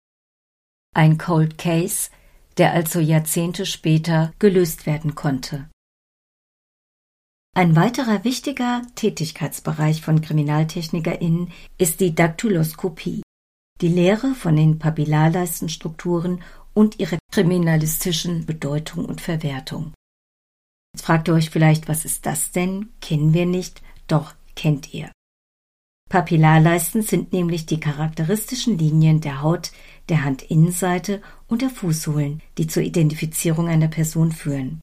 Ein 0.94 1.18
Cold 1.18 1.56
Case, 1.59 2.11
der 2.58 2.73
also 2.73 3.00
Jahrzehnte 3.00 3.66
später 3.66 4.32
gelöst 4.38 4.87
werden 4.87 5.14
konnte. 5.14 5.68
Ein 7.56 7.76
weiterer 7.76 8.25
wichtiger 8.25 8.82
Tätigkeitsbereich 8.96 10.02
von 10.02 10.20
KriminaltechnikerInnen 10.20 11.52
ist 11.78 12.00
die 12.00 12.14
Daktyloskopie, 12.14 13.23
die 13.80 13.88
Lehre 13.88 14.34
von 14.34 14.56
den 14.56 14.80
Papillarleistenstrukturen 14.80 16.42
und 16.75 16.99
ihrer 16.99 17.18
kriminalistischen 17.32 18.44
Bedeutung 18.44 19.04
und 19.04 19.20
Verwertung. 19.20 19.94
Jetzt 20.94 21.06
fragt 21.06 21.28
ihr 21.28 21.34
euch 21.34 21.50
vielleicht, 21.50 21.88
was 21.88 22.04
ist 22.04 22.26
das 22.26 22.50
denn? 22.50 22.88
Kennen 23.00 23.34
wir 23.34 23.46
nicht, 23.46 23.82
doch 24.08 24.34
kennt 24.56 24.92
ihr. 24.92 25.11
Papillarleisten 26.11 27.02
sind 27.02 27.32
nämlich 27.32 27.66
die 27.66 27.80
charakteristischen 27.80 28.78
Linien 28.78 29.20
der 29.20 29.42
Haut, 29.42 29.73
der 30.08 30.25
Handinnenseite 30.25 31.23
und 31.49 31.62
der 31.62 31.70
Fußsohlen, 31.70 32.42
die 32.58 32.66
zur 32.66 32.82
Identifizierung 32.82 33.68
einer 33.68 33.88
Person 33.88 34.32
führen. 34.32 34.80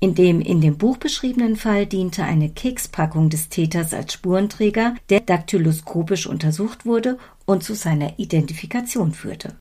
In 0.00 0.16
dem 0.16 0.40
in 0.40 0.60
dem 0.60 0.78
Buch 0.78 0.96
beschriebenen 0.96 1.54
Fall 1.54 1.86
diente 1.86 2.24
eine 2.24 2.50
Kekspackung 2.50 3.30
des 3.30 3.50
Täters 3.50 3.94
als 3.94 4.12
Spurenträger, 4.14 4.96
der 5.10 5.20
daktyloskopisch 5.20 6.26
untersucht 6.26 6.84
wurde 6.84 7.18
und 7.46 7.62
zu 7.62 7.74
seiner 7.74 8.18
Identifikation 8.18 9.12
führte. 9.12 9.56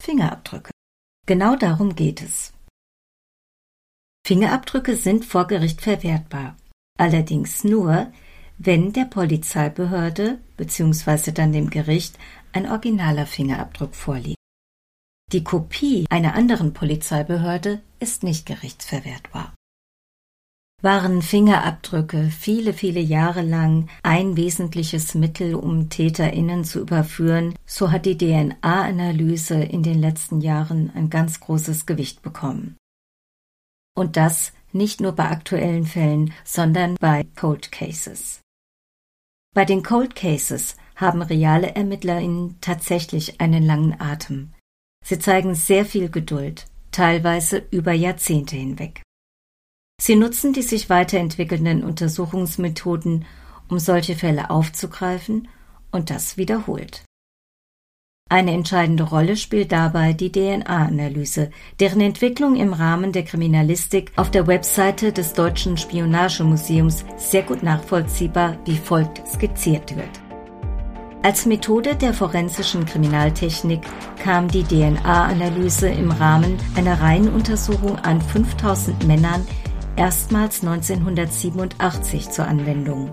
Fingerabdrücke. 0.00 0.70
Genau 1.26 1.56
darum 1.56 1.96
geht 1.96 2.22
es. 2.22 2.52
Fingerabdrücke 4.26 4.96
sind 4.96 5.24
vor 5.24 5.46
Gericht 5.48 5.80
verwertbar, 5.80 6.56
allerdings 6.96 7.64
nur, 7.64 8.12
wenn 8.58 8.92
der 8.92 9.06
Polizeibehörde 9.06 10.38
bzw. 10.56 11.32
dann 11.32 11.52
dem 11.52 11.68
Gericht 11.68 12.16
ein 12.54 12.70
originaler 12.70 13.26
Fingerabdruck 13.26 13.94
vorliegt. 13.94 14.38
Die 15.32 15.42
Kopie 15.42 16.06
einer 16.10 16.34
anderen 16.34 16.72
Polizeibehörde 16.72 17.82
ist 17.98 18.22
nicht 18.22 18.46
gerichtsverwertbar. 18.46 19.54
Waren 20.82 21.22
Fingerabdrücke 21.22 22.30
viele, 22.30 22.74
viele 22.74 23.00
Jahre 23.00 23.40
lang 23.40 23.88
ein 24.02 24.36
wesentliches 24.36 25.14
Mittel, 25.14 25.54
um 25.54 25.88
TäterInnen 25.88 26.64
zu 26.64 26.80
überführen, 26.80 27.54
so 27.64 27.90
hat 27.90 28.04
die 28.04 28.18
DNA-Analyse 28.18 29.54
in 29.54 29.82
den 29.82 29.98
letzten 29.98 30.40
Jahren 30.42 30.92
ein 30.94 31.08
ganz 31.08 31.40
großes 31.40 31.86
Gewicht 31.86 32.20
bekommen. 32.20 32.76
Und 33.96 34.16
das 34.16 34.52
nicht 34.72 35.00
nur 35.00 35.12
bei 35.12 35.30
aktuellen 35.30 35.86
Fällen, 35.86 36.34
sondern 36.44 36.96
bei 37.00 37.24
Cold 37.34 37.72
Cases. 37.72 38.43
Bei 39.54 39.64
den 39.64 39.84
Cold 39.84 40.16
Cases 40.16 40.76
haben 40.96 41.22
reale 41.22 41.76
ErmittlerInnen 41.76 42.58
tatsächlich 42.60 43.40
einen 43.40 43.64
langen 43.64 44.00
Atem. 44.00 44.52
Sie 45.04 45.20
zeigen 45.20 45.54
sehr 45.54 45.84
viel 45.84 46.10
Geduld, 46.10 46.66
teilweise 46.90 47.62
über 47.70 47.92
Jahrzehnte 47.92 48.56
hinweg. 48.56 49.02
Sie 50.00 50.16
nutzen 50.16 50.52
die 50.52 50.62
sich 50.62 50.90
weiterentwickelnden 50.90 51.84
Untersuchungsmethoden, 51.84 53.26
um 53.68 53.78
solche 53.78 54.16
Fälle 54.16 54.50
aufzugreifen 54.50 55.48
und 55.92 56.10
das 56.10 56.36
wiederholt. 56.36 57.04
Eine 58.30 58.52
entscheidende 58.52 59.02
Rolle 59.02 59.36
spielt 59.36 59.70
dabei 59.70 60.14
die 60.14 60.32
DNA-Analyse, 60.32 61.50
deren 61.78 62.00
Entwicklung 62.00 62.56
im 62.56 62.72
Rahmen 62.72 63.12
der 63.12 63.24
Kriminalistik 63.24 64.12
auf 64.16 64.30
der 64.30 64.46
Webseite 64.46 65.12
des 65.12 65.34
Deutschen 65.34 65.76
Spionagemuseums 65.76 67.04
sehr 67.16 67.42
gut 67.42 67.62
nachvollziehbar 67.62 68.56
wie 68.64 68.78
folgt 68.78 69.22
skizziert 69.28 69.94
wird. 69.94 70.08
Als 71.22 71.44
Methode 71.44 71.96
der 71.96 72.14
forensischen 72.14 72.86
Kriminaltechnik 72.86 73.82
kam 74.18 74.48
die 74.48 74.64
DNA-Analyse 74.64 75.88
im 75.88 76.10
Rahmen 76.10 76.56
einer 76.76 77.00
Reihenuntersuchung 77.00 77.98
an 77.98 78.22
5000 78.22 79.06
Männern 79.06 79.46
erstmals 79.96 80.62
1987 80.62 82.30
zur 82.30 82.46
Anwendung. 82.46 83.10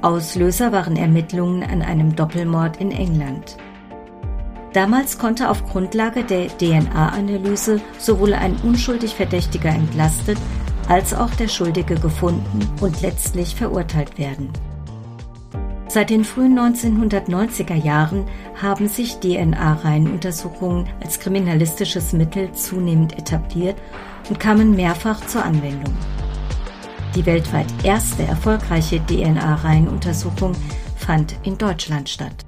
Auslöser 0.00 0.72
waren 0.72 0.96
Ermittlungen 0.96 1.62
an 1.62 1.82
einem 1.82 2.16
Doppelmord 2.16 2.78
in 2.78 2.90
England. 2.90 3.58
Damals 4.78 5.18
konnte 5.18 5.50
auf 5.50 5.66
Grundlage 5.66 6.22
der 6.22 6.56
DNA-Analyse 6.56 7.80
sowohl 7.98 8.32
ein 8.32 8.54
unschuldig 8.62 9.12
Verdächtiger 9.12 9.70
entlastet 9.70 10.38
als 10.88 11.12
auch 11.12 11.30
der 11.30 11.48
Schuldige 11.48 11.96
gefunden 11.96 12.60
und 12.80 13.02
letztlich 13.02 13.56
verurteilt 13.56 14.18
werden. 14.18 14.50
Seit 15.88 16.10
den 16.10 16.24
frühen 16.24 16.56
1990er 16.56 17.74
Jahren 17.74 18.24
haben 18.62 18.86
sich 18.86 19.16
DNA-Reihenuntersuchungen 19.16 20.86
als 21.02 21.18
kriminalistisches 21.18 22.12
Mittel 22.12 22.52
zunehmend 22.52 23.18
etabliert 23.18 23.74
und 24.28 24.38
kamen 24.38 24.76
mehrfach 24.76 25.26
zur 25.26 25.44
Anwendung. 25.44 25.92
Die 27.16 27.26
weltweit 27.26 27.66
erste 27.82 28.22
erfolgreiche 28.22 29.04
DNA-Reihenuntersuchung 29.06 30.52
fand 30.94 31.34
in 31.42 31.58
Deutschland 31.58 32.08
statt. 32.08 32.47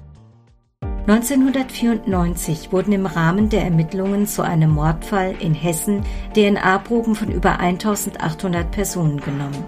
1994 1.10 2.70
wurden 2.70 2.92
im 2.92 3.04
Rahmen 3.04 3.48
der 3.48 3.64
Ermittlungen 3.64 4.28
zu 4.28 4.42
einem 4.42 4.70
Mordfall 4.70 5.34
in 5.40 5.54
Hessen 5.54 6.04
DNA-Proben 6.34 7.16
von 7.16 7.32
über 7.32 7.58
1800 7.58 8.70
Personen 8.70 9.20
genommen. 9.20 9.64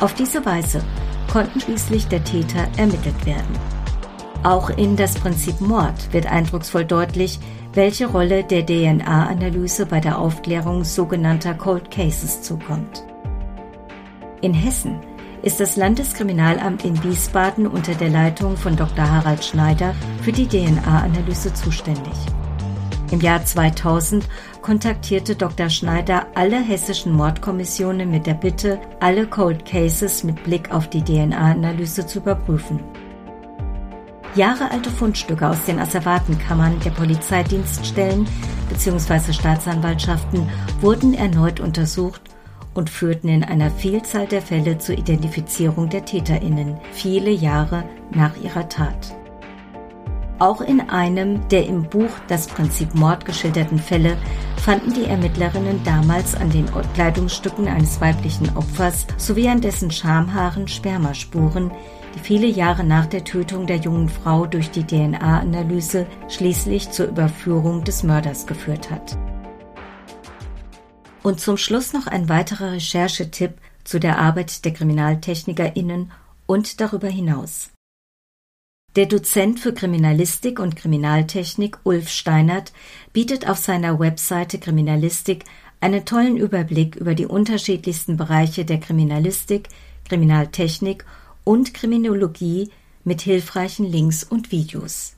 Auf 0.00 0.12
diese 0.12 0.44
Weise 0.44 0.84
konnten 1.32 1.60
schließlich 1.60 2.08
der 2.08 2.22
Täter 2.24 2.68
ermittelt 2.76 3.24
werden. 3.24 3.58
Auch 4.42 4.68
in 4.68 4.96
das 4.96 5.14
Prinzip 5.14 5.62
Mord 5.62 6.12
wird 6.12 6.30
eindrucksvoll 6.30 6.84
deutlich, 6.84 7.40
welche 7.72 8.08
Rolle 8.08 8.44
der 8.44 8.66
DNA-Analyse 8.66 9.86
bei 9.86 10.00
der 10.00 10.18
Aufklärung 10.18 10.84
sogenannter 10.84 11.54
Cold 11.54 11.90
Cases 11.90 12.42
zukommt. 12.42 13.02
In 14.42 14.52
Hessen 14.52 15.00
ist 15.42 15.60
das 15.60 15.76
Landeskriminalamt 15.76 16.84
in 16.84 17.02
Wiesbaden 17.02 17.66
unter 17.66 17.94
der 17.94 18.10
Leitung 18.10 18.56
von 18.56 18.76
Dr. 18.76 19.10
Harald 19.10 19.44
Schneider 19.44 19.94
für 20.22 20.32
die 20.32 20.46
DNA-Analyse 20.46 21.54
zuständig. 21.54 22.14
Im 23.10 23.20
Jahr 23.20 23.44
2000 23.44 24.28
kontaktierte 24.62 25.34
Dr. 25.34 25.68
Schneider 25.68 26.26
alle 26.34 26.60
hessischen 26.60 27.12
Mordkommissionen 27.12 28.10
mit 28.10 28.26
der 28.26 28.34
Bitte, 28.34 28.78
alle 29.00 29.26
Cold 29.26 29.64
Cases 29.64 30.22
mit 30.22 30.42
Blick 30.44 30.70
auf 30.70 30.88
die 30.90 31.02
DNA-Analyse 31.02 32.06
zu 32.06 32.18
überprüfen. 32.18 32.80
Jahrealte 34.36 34.90
Fundstücke 34.90 35.48
aus 35.48 35.64
den 35.64 35.80
Asservatenkammern 35.80 36.78
der 36.84 36.90
Polizeidienststellen 36.90 38.28
bzw. 38.68 39.32
Staatsanwaltschaften 39.32 40.48
wurden 40.80 41.14
erneut 41.14 41.58
untersucht 41.58 42.29
und 42.74 42.90
führten 42.90 43.28
in 43.28 43.44
einer 43.44 43.70
Vielzahl 43.70 44.26
der 44.26 44.42
Fälle 44.42 44.78
zur 44.78 44.96
Identifizierung 44.96 45.88
der 45.88 46.04
Täterinnen 46.04 46.78
viele 46.92 47.30
Jahre 47.30 47.84
nach 48.12 48.36
ihrer 48.42 48.68
Tat. 48.68 49.16
Auch 50.40 50.62
in 50.62 50.80
einem 50.80 51.46
der 51.50 51.66
im 51.66 51.82
Buch 51.82 52.10
Das 52.26 52.46
Prinzip 52.46 52.94
Mord 52.94 53.26
geschilderten 53.26 53.78
Fälle 53.78 54.16
fanden 54.56 54.94
die 54.94 55.04
Ermittlerinnen 55.04 55.84
damals 55.84 56.34
an 56.34 56.48
den 56.48 56.64
Kleidungsstücken 56.94 57.68
eines 57.68 58.00
weiblichen 58.00 58.56
Opfers 58.56 59.06
sowie 59.18 59.48
an 59.48 59.60
dessen 59.60 59.90
Schamhaaren 59.90 60.66
Spermaspuren, 60.66 61.70
die 62.14 62.20
viele 62.20 62.46
Jahre 62.46 62.84
nach 62.84 63.04
der 63.04 63.24
Tötung 63.24 63.66
der 63.66 63.76
jungen 63.76 64.08
Frau 64.08 64.46
durch 64.46 64.70
die 64.70 64.84
DNA-Analyse 64.84 66.06
schließlich 66.28 66.90
zur 66.90 67.08
Überführung 67.08 67.84
des 67.84 68.02
Mörders 68.02 68.46
geführt 68.46 68.90
hat. 68.90 69.18
Und 71.22 71.40
zum 71.40 71.56
Schluss 71.56 71.92
noch 71.92 72.06
ein 72.06 72.28
weiterer 72.28 72.72
Recherchetipp 72.72 73.54
zu 73.84 74.00
der 74.00 74.18
Arbeit 74.18 74.64
der 74.64 74.72
KriminaltechnikerInnen 74.72 76.12
und 76.46 76.80
darüber 76.80 77.08
hinaus. 77.08 77.70
Der 78.96 79.06
Dozent 79.06 79.60
für 79.60 79.72
Kriminalistik 79.72 80.58
und 80.58 80.74
Kriminaltechnik 80.74 81.78
Ulf 81.84 82.08
Steinert 82.08 82.72
bietet 83.12 83.48
auf 83.48 83.58
seiner 83.58 84.00
Webseite 84.00 84.58
Kriminalistik 84.58 85.44
einen 85.80 86.04
tollen 86.04 86.36
Überblick 86.36 86.96
über 86.96 87.14
die 87.14 87.26
unterschiedlichsten 87.26 88.16
Bereiche 88.16 88.64
der 88.64 88.80
Kriminalistik, 88.80 89.68
Kriminaltechnik 90.08 91.04
und 91.44 91.72
Kriminologie 91.72 92.70
mit 93.04 93.20
hilfreichen 93.20 93.86
Links 93.86 94.24
und 94.24 94.50
Videos. 94.50 95.14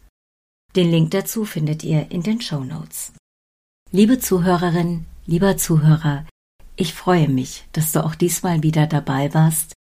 Den 0.77 0.91
Link 0.91 1.11
dazu 1.13 1.45
findet 1.45 1.83
ihr 1.83 2.11
in 2.11 2.23
den 2.23 2.41
Show 2.41 2.65
Notes. 2.65 3.13
Liebe 3.91 4.19
Zuhörerin, 4.19 5.07
Lieber 5.25 5.57
Zuhörer, 5.57 6.25
ich 6.75 6.95
freue 6.95 7.29
mich, 7.29 7.65
dass 7.71 7.93
du 7.93 8.05
auch 8.05 8.17
diesmal 8.17 8.65
wieder 8.65 8.89
dabei 8.89 9.33
warst. 9.33 9.73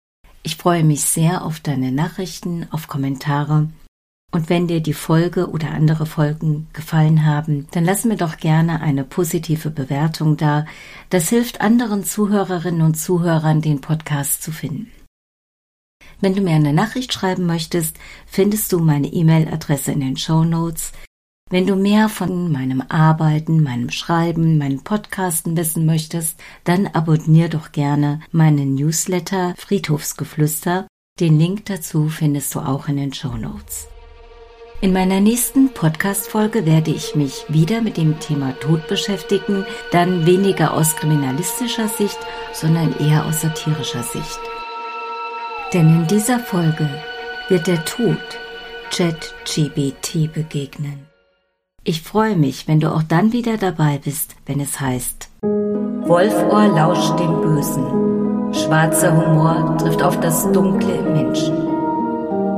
Ich 0.43 0.55
freue 0.55 0.83
mich 0.83 1.01
sehr 1.01 1.43
auf 1.43 1.59
deine 1.59 1.91
Nachrichten, 1.91 2.67
auf 2.69 2.87
Kommentare. 2.87 3.69
Und 4.31 4.49
wenn 4.49 4.67
dir 4.67 4.81
die 4.81 4.93
Folge 4.93 5.49
oder 5.49 5.71
andere 5.71 6.05
Folgen 6.05 6.67
gefallen 6.73 7.25
haben, 7.25 7.67
dann 7.71 7.85
lass 7.85 8.05
mir 8.05 8.17
doch 8.17 8.37
gerne 8.37 8.81
eine 8.81 9.03
positive 9.03 9.71
Bewertung 9.71 10.37
da. 10.37 10.67
Das 11.09 11.29
hilft 11.29 11.59
anderen 11.59 12.03
Zuhörerinnen 12.03 12.83
und 12.83 12.93
Zuhörern, 12.93 13.61
den 13.61 13.81
Podcast 13.81 14.43
zu 14.43 14.51
finden. 14.51 14.91
Wenn 16.19 16.35
du 16.35 16.41
mir 16.41 16.53
eine 16.53 16.71
Nachricht 16.71 17.13
schreiben 17.13 17.47
möchtest, 17.47 17.97
findest 18.27 18.71
du 18.71 18.79
meine 18.79 19.07
E-Mail-Adresse 19.07 19.91
in 19.91 20.01
den 20.01 20.17
Show 20.17 20.43
Notes. 20.43 20.91
Wenn 21.51 21.67
du 21.67 21.75
mehr 21.75 22.07
von 22.07 22.49
meinem 22.49 22.81
Arbeiten, 22.87 23.61
meinem 23.61 23.89
Schreiben, 23.89 24.57
meinen 24.57 24.85
Podcasten 24.85 25.57
wissen 25.57 25.85
möchtest, 25.85 26.39
dann 26.63 26.87
abonnier 26.87 27.49
doch 27.49 27.73
gerne 27.73 28.21
meinen 28.31 28.75
Newsletter 28.75 29.53
Friedhofsgeflüster. 29.57 30.87
Den 31.19 31.37
Link 31.37 31.65
dazu 31.65 32.07
findest 32.07 32.55
du 32.55 32.61
auch 32.61 32.87
in 32.87 32.95
den 32.95 33.13
Show 33.13 33.35
Notes. 33.35 33.89
In 34.79 34.93
meiner 34.93 35.19
nächsten 35.19 35.73
Podcast-Folge 35.73 36.65
werde 36.65 36.91
ich 36.91 37.15
mich 37.15 37.43
wieder 37.49 37.81
mit 37.81 37.97
dem 37.97 38.17
Thema 38.21 38.57
Tod 38.61 38.87
beschäftigen, 38.87 39.65
dann 39.91 40.25
weniger 40.25 40.73
aus 40.73 40.95
kriminalistischer 40.95 41.89
Sicht, 41.89 42.17
sondern 42.53 42.97
eher 42.97 43.25
aus 43.25 43.41
satirischer 43.41 44.03
Sicht. 44.03 44.39
Denn 45.73 45.87
in 45.89 46.07
dieser 46.07 46.39
Folge 46.39 46.89
wird 47.49 47.67
der 47.67 47.83
Tod 47.83 48.17
ChatGBT 48.89 50.31
begegnen. 50.31 51.10
Ich 51.83 52.03
freue 52.03 52.35
mich, 52.35 52.67
wenn 52.67 52.79
du 52.79 52.93
auch 52.93 53.01
dann 53.01 53.33
wieder 53.33 53.57
dabei 53.57 53.99
bist, 54.03 54.35
wenn 54.45 54.59
es 54.59 54.79
heißt 54.79 55.29
Wolfohr 55.41 56.67
lauscht 56.67 57.19
dem 57.19 57.41
Bösen. 57.41 58.53
Schwarzer 58.53 59.15
Humor 59.15 59.77
trifft 59.77 60.03
auf 60.03 60.19
das 60.19 60.51
Dunkle 60.51 60.93
im 60.93 61.13
Menschen. 61.13 61.55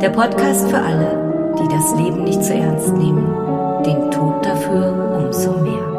Der 0.02 0.10
Podcast 0.10 0.70
für 0.70 0.80
alle, 0.80 1.56
die 1.58 1.74
das 1.74 1.96
Leben 1.96 2.26
nicht 2.26 2.44
zu 2.44 2.54
ernst 2.54 2.94
nehmen, 2.96 3.26
den 3.86 4.12
Tod 4.12 4.46
dafür 4.46 5.24
umso 5.24 5.54
mehr. 5.54 5.92